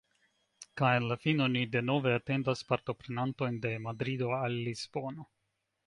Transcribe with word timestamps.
Kaj 0.79 0.89
en 1.01 1.05
la 1.11 1.17
fino 1.25 1.47
ni 1.57 1.61
denove 1.75 2.15
atendas 2.21 2.65
partoprenantojn 2.73 3.63
de 3.67 3.77
Madrido 3.87 4.37
al 4.43 4.61
Lisbono. 4.71 5.33